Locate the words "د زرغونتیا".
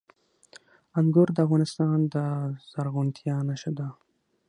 2.13-3.35